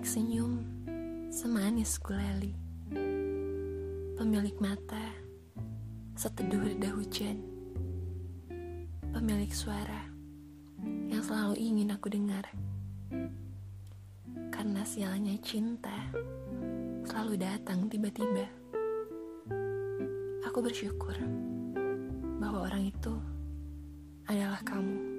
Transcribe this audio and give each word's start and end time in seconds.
Pemilik 0.00 0.16
senyum 0.16 0.52
semanis 1.28 2.00
gulali 2.00 2.56
Pemilik 4.16 4.56
mata 4.56 5.12
seteduh 6.16 6.56
reda 6.56 6.88
hujan. 6.96 7.36
Pemilik 9.12 9.52
suara 9.52 10.08
yang 11.04 11.20
selalu 11.20 11.52
ingin 11.60 11.92
aku 11.92 12.08
dengar. 12.08 12.48
Karena 14.48 14.88
sialnya 14.88 15.36
cinta 15.44 16.08
selalu 17.04 17.36
datang 17.36 17.84
tiba-tiba. 17.92 18.48
Aku 20.48 20.64
bersyukur 20.64 21.12
bahwa 22.40 22.72
orang 22.72 22.88
itu 22.88 23.20
adalah 24.24 24.64
kamu. 24.64 25.09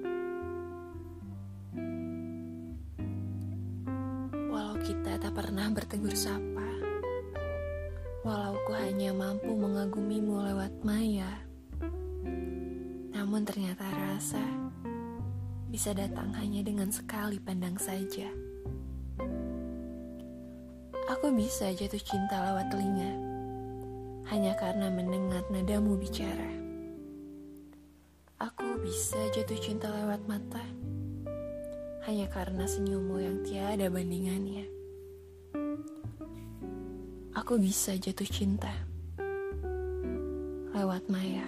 Kita 4.82 5.14
tak 5.22 5.32
pernah 5.38 5.70
bertegur 5.70 6.10
sapa, 6.18 6.66
walau 8.26 8.58
ku 8.66 8.74
hanya 8.74 9.14
mampu 9.14 9.54
mengagumimu 9.54 10.42
lewat 10.50 10.74
maya, 10.82 11.30
namun 13.14 13.46
ternyata 13.46 13.86
rasa 13.86 14.42
bisa 15.70 15.94
datang 15.94 16.34
hanya 16.34 16.66
dengan 16.66 16.90
sekali 16.90 17.38
pandang 17.38 17.78
saja. 17.78 18.26
Aku 21.14 21.30
bisa 21.30 21.70
jatuh 21.70 22.02
cinta 22.02 22.42
lewat 22.50 22.74
telinga, 22.74 23.12
hanya 24.34 24.58
karena 24.58 24.90
mendengar 24.90 25.46
nadamu 25.48 25.94
bicara. 25.94 26.62
Bisa 28.82 29.14
jatuh 29.30 29.56
cinta 29.62 29.86
lewat 29.86 30.26
mata 30.26 30.58
hanya 32.02 32.26
karena 32.26 32.66
senyummu 32.66 33.22
yang 33.22 33.38
tiada 33.46 33.86
bandingannya. 33.86 34.66
Aku 37.38 37.62
bisa 37.62 37.94
jatuh 37.94 38.26
cinta 38.26 38.74
lewat 40.74 41.06
Maya. 41.06 41.46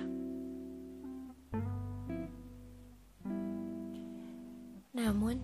Namun, 4.95 5.43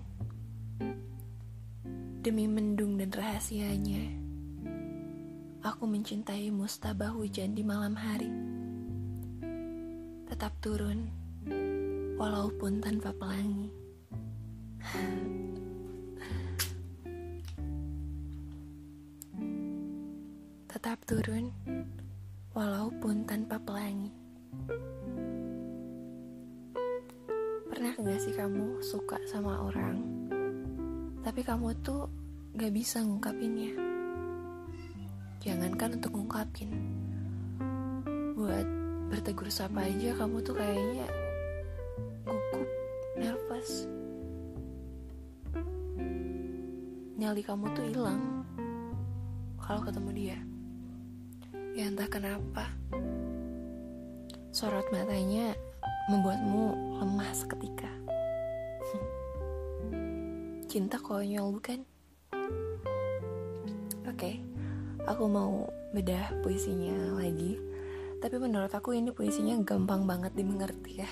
demi 2.23 2.47
mendung 2.47 2.95
dan 2.95 3.11
rahasianya, 3.11 4.15
aku 5.67 5.91
mencintai 5.91 6.55
mustabah 6.55 7.11
hujan 7.11 7.59
di 7.59 7.67
malam 7.67 7.99
hari. 7.99 8.31
Tetap 10.31 10.55
turun 10.63 11.11
walaupun 12.15 12.79
tanpa 12.79 13.11
pelangi. 13.11 13.80
Tetap 20.71 20.99
turun, 21.05 21.53
walaupun 22.57 23.29
tanpa 23.29 23.61
pelangi. 23.61 24.09
Pernah 27.69 27.93
gak 28.01 28.21
sih 28.25 28.33
kamu 28.33 28.81
suka 28.81 29.21
sama 29.29 29.69
orang, 29.69 30.01
tapi 31.21 31.45
kamu 31.45 31.77
tuh 31.85 32.09
gak 32.57 32.73
bisa 32.73 33.05
ngungkapinnya? 33.05 33.77
Jangankan 35.45 36.01
untuk 36.01 36.13
ngungkapin, 36.17 36.73
buat 38.41 38.67
bertegur 39.13 39.53
sapa 39.53 39.85
aja 39.85 40.17
kamu 40.17 40.41
tuh 40.41 40.57
kayaknya 40.57 41.09
nervous 43.21 43.85
nyali 47.21 47.45
kamu 47.45 47.77
tuh 47.77 47.85
hilang 47.85 48.49
kalau 49.61 49.85
ketemu 49.85 50.11
dia. 50.17 50.39
Ya 51.77 51.93
entah 51.93 52.09
kenapa. 52.09 52.73
Sorot 54.57 54.89
matanya 54.89 55.53
membuatmu 56.09 56.97
lemah 56.97 57.29
seketika. 57.37 57.93
Cinta 60.65 60.97
konyol 60.97 61.61
bukan? 61.61 61.85
Oke 64.09 64.17
okay, 64.17 64.35
aku 65.05 65.29
mau 65.29 65.69
bedah 65.93 66.41
puisinya 66.41 67.21
lagi. 67.21 67.61
Tapi 68.17 68.41
menurut 68.41 68.73
aku 68.73 68.97
ini 68.97 69.13
puisinya 69.13 69.61
gampang 69.61 70.09
banget 70.09 70.33
dimengerti 70.33 71.05
ya. 71.05 71.11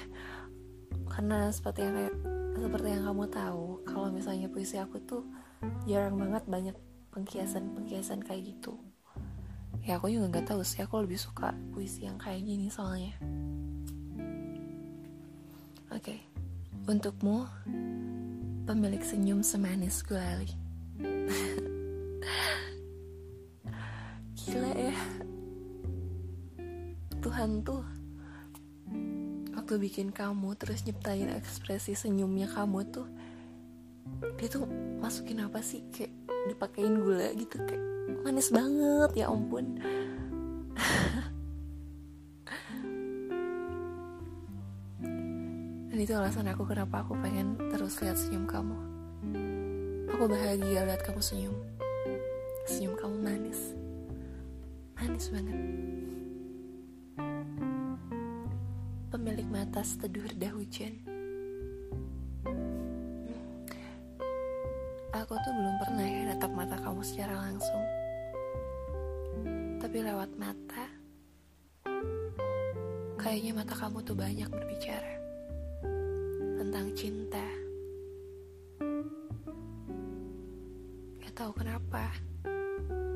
Karena 1.04 1.52
seperti 1.52 1.84
yang 1.84 2.08
seperti 2.56 2.96
yang 2.96 3.04
kamu 3.12 3.28
tahu 3.28 3.84
kalau 3.84 4.08
misalnya 4.08 4.48
puisi 4.48 4.80
aku 4.80 5.04
tuh 5.04 5.28
jarang 5.88 6.20
banget 6.20 6.44
banyak 6.46 6.76
pengkiasan 7.10 7.74
pengkiasan 7.74 8.20
kayak 8.22 8.54
gitu. 8.54 8.78
Ya 9.82 9.96
aku 9.96 10.12
juga 10.12 10.28
nggak 10.30 10.52
tahu 10.52 10.62
sih. 10.66 10.84
Aku 10.84 11.00
lebih 11.00 11.18
suka 11.18 11.56
puisi 11.72 12.04
yang 12.04 12.20
kayak 12.20 12.44
gini 12.44 12.68
soalnya. 12.68 13.16
Oke. 15.88 16.14
Okay. 16.14 16.20
untukmu 16.88 17.44
pemilik 18.64 19.04
senyum 19.04 19.44
semanis 19.44 20.00
gulali 20.08 20.48
gila 24.40 24.72
ya. 24.72 24.96
Tuhan 27.20 27.60
tuh 27.60 27.84
waktu 29.52 29.74
bikin 29.84 30.16
kamu 30.16 30.56
terus 30.56 30.88
nyiptain 30.88 31.28
ekspresi 31.28 31.92
senyumnya 31.92 32.48
kamu 32.48 32.88
tuh 32.88 33.04
dia 34.38 34.48
tuh 34.50 34.66
masukin 35.02 35.42
apa 35.42 35.58
sih? 35.62 35.82
Kayak 35.90 36.12
dipakein 36.48 37.02
gula 37.02 37.34
gitu 37.34 37.58
kayak 37.66 37.82
manis 38.24 38.48
banget 38.54 39.10
ya 39.18 39.26
ampun. 39.30 39.78
Dan 45.88 45.98
itu 46.06 46.14
alasan 46.14 46.46
aku 46.46 46.62
kenapa 46.62 47.02
aku 47.02 47.18
pengen 47.18 47.58
terus 47.74 47.98
lihat 47.98 48.14
senyum 48.14 48.46
kamu. 48.46 48.78
Aku 50.14 50.30
bahagia 50.30 50.86
lihat 50.86 51.02
kamu 51.02 51.18
senyum. 51.18 51.56
Senyum 52.70 52.94
kamu 52.94 53.16
manis. 53.18 53.74
Manis 54.94 55.26
banget. 55.34 55.58
Pemilik 59.08 59.48
mata 59.50 59.80
seteduh 59.80 60.22
reda 60.28 60.52
hujan. 60.52 61.07
Aku 65.18 65.34
tuh 65.42 65.50
belum 65.50 65.82
pernah 65.82 66.06
ya 66.06 66.30
natap 66.30 66.52
mata 66.54 66.78
kamu 66.78 67.02
secara 67.02 67.34
langsung. 67.42 67.84
Tapi 69.82 69.98
lewat 70.06 70.30
mata, 70.38 70.86
kayaknya 73.18 73.50
mata 73.50 73.74
kamu 73.74 73.98
tuh 74.06 74.14
banyak 74.14 74.46
berbicara 74.46 75.14
tentang 76.62 76.86
cinta. 76.94 77.46
Gak 81.18 81.34
tahu 81.34 81.50
kenapa, 81.50 82.14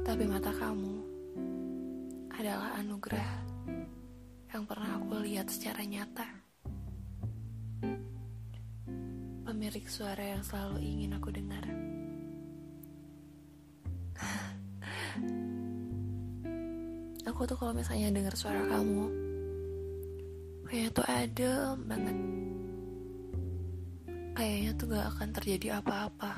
tapi 0.03 0.27
mata 0.27 0.51
kamu 0.51 0.95
adalah 2.35 2.83
anugerah 2.83 3.31
yang 4.51 4.67
pernah 4.67 4.99
aku 4.99 5.23
lihat 5.23 5.47
secara 5.47 5.87
nyata. 5.87 6.27
Pemilik 9.47 9.87
suara 9.87 10.35
yang 10.35 10.43
selalu 10.43 10.83
ingin 10.83 11.15
aku 11.15 11.31
dengar. 11.31 11.92
Aku 17.43 17.59
tuh 17.59 17.59
kalau 17.59 17.75
misalnya 17.75 18.15
dengar 18.15 18.39
suara 18.39 18.63
kamu, 18.71 19.11
kayaknya 20.63 20.91
tuh 20.95 21.07
adem 21.11 21.75
banget. 21.91 22.19
Kayaknya 24.39 24.71
tuh 24.79 24.87
gak 24.95 25.07
akan 25.11 25.29
terjadi 25.35 25.83
apa-apa 25.83 26.33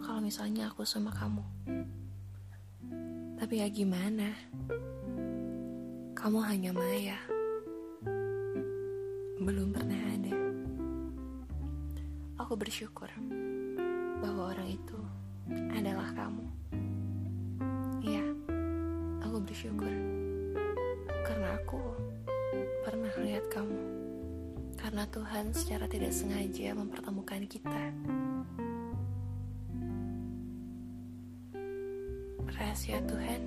kalau 0.00 0.20
misalnya 0.24 0.72
aku 0.72 0.80
sama 0.88 1.12
kamu. 1.12 1.44
Tapi 3.36 3.54
ya 3.60 3.68
gimana? 3.68 4.32
Kamu 6.16 6.40
hanya 6.40 6.72
Maya 6.72 7.20
belum 9.44 9.76
pernah 9.76 10.00
ada. 10.00 10.34
Aku 12.40 12.56
bersyukur 12.56 13.12
bahwa 14.24 14.56
orang 14.56 14.72
itu 14.72 14.96
adalah 15.76 16.08
kamu. 16.16 16.48
Iya, 18.00 18.24
aku 19.20 19.36
bersyukur 19.44 20.09
aku 21.70 21.78
pernah 22.82 23.14
lihat 23.22 23.46
kamu. 23.46 23.78
Karena 24.74 25.06
Tuhan 25.06 25.54
secara 25.54 25.86
tidak 25.86 26.10
sengaja 26.10 26.74
mempertemukan 26.74 27.46
kita. 27.46 27.94
Rahasia 32.58 32.98
Tuhan 33.06 33.40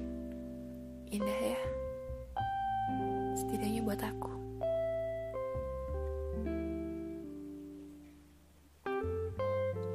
indah 1.12 1.40
ya. 1.52 1.62
Setidaknya 3.44 3.84
buat 3.84 4.00
aku. 4.00 4.32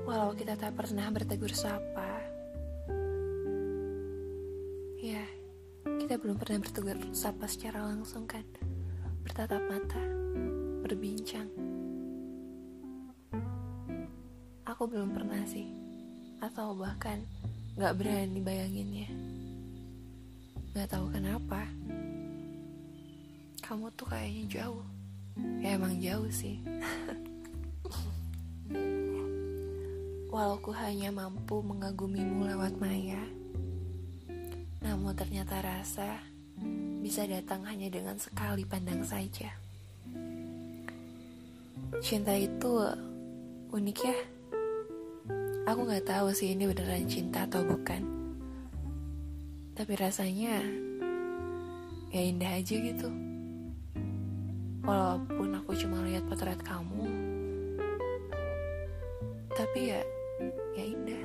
Walau 0.05 0.37
kita 0.37 0.53
tak 0.61 0.77
pernah 0.77 1.09
bertegur 1.09 1.57
sapa, 1.57 2.18
kita 6.09 6.25
belum 6.25 6.41
pernah 6.41 6.65
bertegur 6.65 6.97
sapa 7.13 7.45
secara 7.45 7.85
langsung 7.85 8.25
kan? 8.25 8.41
Bertatap 9.29 9.61
mata 9.69 10.01
berbincang. 10.81 11.53
Aku 14.65 14.89
belum 14.89 15.13
pernah 15.13 15.45
sih. 15.45 15.69
Atau 16.41 16.73
bahkan 16.81 17.21
gak 17.77 18.01
berani 18.01 18.41
bayanginnya. 18.41 19.05
Gak 20.73 20.97
tahu 20.97 21.13
kenapa. 21.13 21.69
Kamu 23.61 23.93
tuh 23.93 24.09
kayaknya 24.09 24.45
jauh. 24.49 24.89
Ya 25.61 25.77
emang 25.77 26.01
jauh 26.01 26.33
sih. 26.33 26.57
Walau 30.33 30.57
ku 30.65 30.73
hanya 30.73 31.13
mampu 31.13 31.61
mengagumimu 31.61 32.49
lewat 32.49 32.81
maya 32.81 33.21
namun 34.89 35.13
ternyata 35.13 35.61
rasa 35.61 36.17
bisa 37.05 37.29
datang 37.29 37.61
hanya 37.69 37.93
dengan 37.93 38.17
sekali 38.17 38.65
pandang 38.65 39.05
saja. 39.05 39.53
Cinta 42.01 42.33
itu 42.33 42.73
unik 43.69 43.99
ya. 44.01 44.17
Aku 45.69 45.85
gak 45.85 46.09
tahu 46.09 46.33
sih 46.33 46.57
ini 46.57 46.65
beneran 46.65 47.05
cinta 47.05 47.45
atau 47.45 47.69
bukan. 47.69 48.01
Tapi 49.77 49.93
rasanya 49.93 50.65
ya 52.09 52.21
indah 52.25 52.57
aja 52.57 52.75
gitu. 52.81 53.13
Walaupun 54.89 55.53
aku 55.53 55.77
cuma 55.77 56.01
lihat 56.09 56.25
potret 56.33 56.65
kamu 56.65 57.05
tapi 59.53 59.93
ya 59.93 60.01
ya 60.73 60.85
indah. 60.97 61.25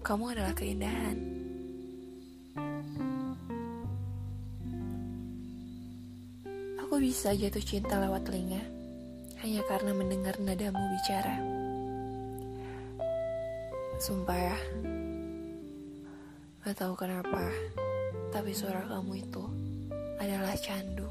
Kamu 0.00 0.32
adalah 0.32 0.56
keindahan 0.56 1.35
aku 6.96 7.12
bisa 7.12 7.36
jatuh 7.36 7.60
cinta 7.60 8.00
lewat 8.00 8.24
telinga 8.24 8.64
hanya 9.44 9.60
karena 9.68 9.92
mendengar 9.92 10.32
nadamu 10.40 10.80
bicara 10.96 11.36
sumpah 14.00 14.32
ya 14.32 14.56
gak 16.64 16.72
tahu 16.72 16.96
kenapa 16.96 17.52
tapi 18.32 18.56
suara 18.56 18.80
kamu 18.88 19.12
itu 19.12 19.44
adalah 20.16 20.56
candu 20.56 21.04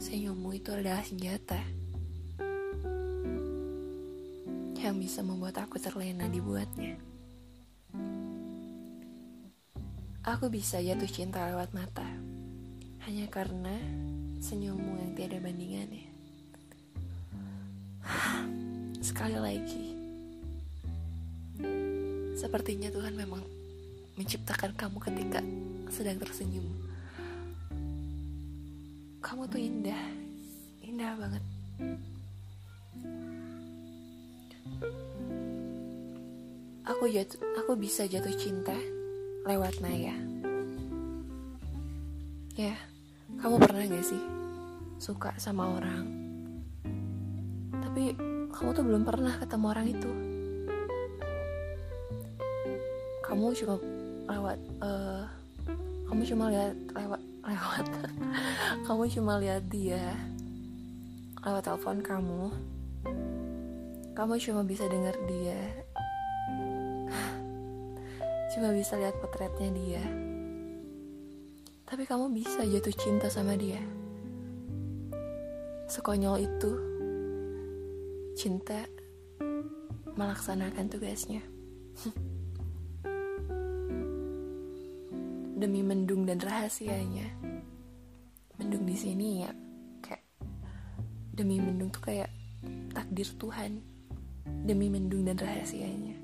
senyummu 0.00 0.56
itu 0.56 0.72
adalah 0.72 1.04
senjata 1.04 1.60
yang 4.80 4.96
bisa 4.96 5.20
membuat 5.20 5.60
aku 5.60 5.76
terlena 5.76 6.32
dibuatnya. 6.32 7.11
Aku 10.32 10.48
bisa 10.48 10.80
jatuh 10.80 11.12
cinta 11.12 11.44
lewat 11.44 11.76
mata. 11.76 12.08
Hanya 13.04 13.28
karena 13.28 13.76
senyummu 14.40 14.96
yang 14.96 15.12
tiada 15.12 15.36
bandingannya. 15.36 16.08
Sekali 19.12 19.36
lagi, 19.36 19.92
sepertinya 22.32 22.88
Tuhan 22.88 23.12
memang 23.12 23.44
menciptakan 24.16 24.72
kamu 24.72 25.04
ketika 25.04 25.44
sedang 25.92 26.16
tersenyum. 26.16 26.64
Kamu 29.20 29.44
tuh 29.52 29.60
indah. 29.60 30.00
Indah 30.80 31.12
banget. 31.20 31.44
Aku 36.88 37.04
jatuh 37.04 37.36
aku 37.60 37.76
bisa 37.76 38.08
jatuh 38.08 38.32
cinta 38.32 39.01
lewat 39.42 39.74
Naya. 39.82 40.14
Ya 42.54 42.74
kamu 43.42 43.58
pernah 43.58 43.82
gak 43.90 44.06
sih 44.06 44.22
suka 45.02 45.34
sama 45.34 45.66
orang? 45.66 46.06
Tapi 47.74 48.14
kamu 48.54 48.68
tuh 48.70 48.84
belum 48.86 49.02
pernah 49.02 49.34
ketemu 49.42 49.66
orang 49.66 49.86
itu. 49.90 50.10
Kamu 53.26 53.50
cuma 53.56 53.74
lewat 54.30 54.58
uh, 54.84 55.24
kamu 56.06 56.22
cuma 56.28 56.44
lihat 56.52 56.76
lewat 56.94 57.20
lewat. 57.50 57.86
Kamu 58.86 59.02
cuma 59.10 59.32
lihat 59.42 59.66
dia 59.66 60.14
lewat 61.42 61.66
telepon 61.66 61.98
kamu. 61.98 62.44
Kamu 64.12 64.34
cuma 64.38 64.62
bisa 64.62 64.86
dengar 64.86 65.16
dia 65.26 65.82
cuma 68.52 68.70
bisa 68.76 69.00
lihat 69.00 69.16
potretnya 69.18 69.72
dia 69.72 70.04
tapi 71.88 72.04
kamu 72.04 72.32
bisa 72.32 72.64
jatuh 72.64 72.94
cinta 72.94 73.26
sama 73.32 73.56
dia 73.56 73.80
sekonyol 75.88 76.40
itu 76.40 76.72
cinta 78.36 78.84
melaksanakan 80.16 80.86
tugasnya 80.88 81.42
demi 85.62 85.78
mendung 85.86 86.26
dan 86.26 86.42
rahasianya. 86.42 87.38
Mendung 88.58 88.82
di 88.82 88.98
sini 88.98 89.46
ya 89.46 89.54
kayak 90.02 90.26
demi 91.30 91.62
mendung 91.62 91.94
tuh 91.94 92.02
kayak 92.02 92.34
takdir 92.90 93.30
Tuhan 93.38 93.78
demi 94.66 94.90
mendung 94.90 95.22
dan 95.22 95.38
rahasianya. 95.38 96.18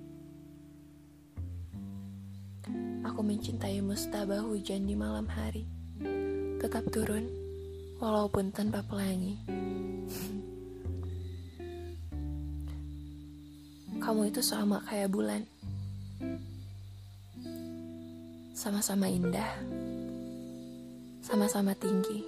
Aku 3.18 3.26
mencintai 3.26 3.82
mustabah 3.82 4.46
hujan 4.46 4.86
di 4.86 4.94
malam 4.94 5.26
hari. 5.26 5.66
Tetap 6.62 6.86
turun 6.94 7.26
walaupun 7.98 8.54
tanpa 8.54 8.78
pelangi. 8.86 9.34
Kamu 14.06 14.22
itu 14.30 14.38
sama 14.38 14.78
kayak 14.86 15.10
bulan 15.10 15.42
sama-sama 18.54 19.10
indah, 19.10 19.50
sama-sama 21.18 21.74
tinggi, 21.74 22.22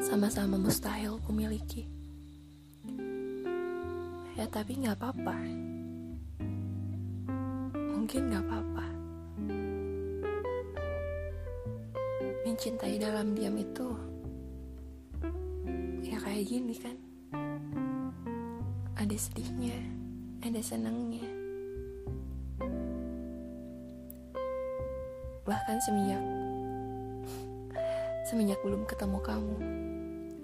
sama-sama 0.00 0.56
mustahil 0.56 1.20
kumiliki. 1.28 1.84
Ya 4.40 4.48
tapi 4.48 4.80
gak 4.80 4.96
apa-apa. 4.96 5.71
Mungkin 8.12 8.28
gak 8.28 8.44
apa-apa. 8.44 8.86
Mencintai 12.44 13.00
dalam 13.00 13.32
diam 13.32 13.56
itu 13.56 13.88
ya 16.04 16.20
kayak 16.20 16.44
gini 16.44 16.76
kan. 16.76 16.92
Ada 19.00 19.16
sedihnya, 19.16 19.80
ada 20.44 20.60
senangnya. 20.60 21.24
bahkan 25.48 25.80
semenjak 25.82 26.22
semenjak 28.28 28.60
belum 28.62 28.86
ketemu 28.86 29.18
kamu 29.24 29.56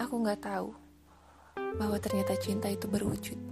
aku 0.02 0.14
nggak 0.26 0.42
tahu 0.42 0.74
bahwa 1.78 1.96
ternyata 2.02 2.34
cinta 2.42 2.66
itu 2.66 2.90
berwujud 2.90 3.47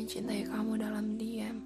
mencintai 0.00 0.48
kamu 0.48 0.80
dalam 0.80 1.20
diam 1.20 1.60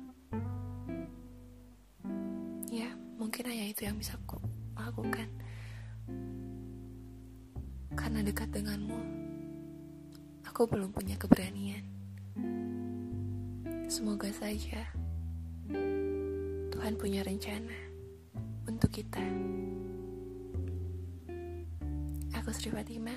ya 2.66 2.90
mungkin 3.14 3.46
hanya 3.46 3.70
itu 3.70 3.86
yang 3.86 3.94
bisa 3.94 4.18
aku 4.18 4.42
lakukan 4.74 5.30
karena 7.94 8.24
dekat 8.26 8.50
denganmu 8.50 9.22
Aku 10.52 10.68
belum 10.68 10.92
punya 10.92 11.16
keberanian. 11.16 11.80
Semoga 13.88 14.28
saja 14.28 14.84
Tuhan 16.68 16.92
punya 17.00 17.24
rencana 17.24 17.72
untuk 18.68 18.92
kita. 18.92 19.24
Aku 22.36 22.52
Sri 22.52 22.68
Fatimah, 22.68 23.16